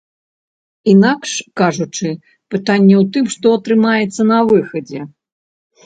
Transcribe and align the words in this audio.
Інакш 0.93 1.31
кажучы, 1.61 2.09
пытанне 2.55 2.95
ў 3.01 3.03
тым, 3.13 3.25
што 3.37 3.47
атрымаецца 3.61 4.21
на 4.35 4.39
выхадзе. 4.53 5.01